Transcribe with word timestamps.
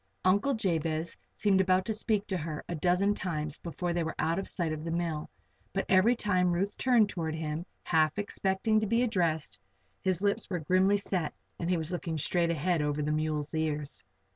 Uncle 0.25 0.55
Jabez 0.55 1.15
seemed 1.35 1.61
about 1.61 1.85
to 1.85 1.93
speak 1.93 2.25
to 2.25 2.35
her 2.37 2.65
a 2.67 2.73
dozen 2.73 3.13
times 3.13 3.59
before 3.59 3.93
they 3.93 4.03
were 4.03 4.15
out 4.17 4.39
of 4.39 4.49
sight 4.49 4.73
of 4.73 4.83
the 4.83 4.89
mill; 4.89 5.29
but 5.73 5.85
every 5.87 6.15
time 6.15 6.51
Ruth 6.53 6.75
turned 6.75 7.07
toward 7.07 7.35
him, 7.35 7.67
half 7.83 8.17
expecting 8.17 8.79
to 8.79 8.87
be 8.87 9.03
addressed, 9.03 9.59
his 10.01 10.23
lips 10.23 10.49
were 10.49 10.57
grimly 10.61 10.97
set 10.97 11.35
and 11.59 11.69
he 11.69 11.77
was 11.77 11.91
looking 11.91 12.17
straight 12.17 12.49
ahead 12.49 12.81
over 12.81 13.03
the 13.03 13.11
mules' 13.11 13.53
ears. 13.53 14.03